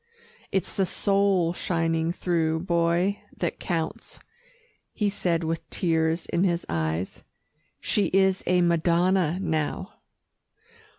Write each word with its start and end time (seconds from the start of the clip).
"It's 0.51 0.73
the 0.73 0.87
soul 0.87 1.53
shining 1.53 2.11
through, 2.11 2.61
Boy, 2.61 3.21
that 3.37 3.59
counts," 3.59 4.19
he 4.93 5.11
said 5.11 5.43
with 5.43 5.69
tears 5.69 6.25
in 6.25 6.43
his 6.43 6.65
eyes. 6.67 7.23
"She 7.79 8.05
is 8.07 8.41
a 8.47 8.61
madonna 8.61 9.37
now." 9.39 9.93